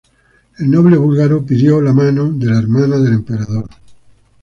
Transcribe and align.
El 0.57 0.71
noble 0.71 0.97
búlgaro 0.97 1.45
pidió 1.45 1.79
la 1.79 1.93
mano 1.93 2.31
de 2.31 2.47
la 2.47 2.57
hermana 2.57 2.97
del 2.97 3.13
emperador. 3.13 3.69